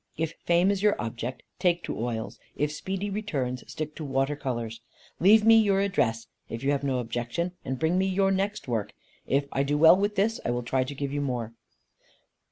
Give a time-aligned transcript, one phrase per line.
[0.17, 2.39] If fame is your object, take to oils.
[2.55, 4.81] If speedy returns, stick to water colours.
[5.19, 8.95] Leave me your address, if you have no objection; and bring me your next work.
[9.27, 11.53] If I do well with this, I will try to give you more."